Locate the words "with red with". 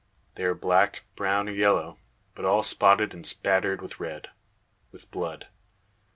3.83-5.11